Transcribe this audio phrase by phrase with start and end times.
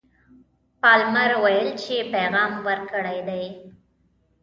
[0.81, 3.43] پالمر ویل چې پیغام ورکړی دی.